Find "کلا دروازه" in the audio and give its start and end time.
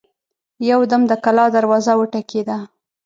1.23-1.91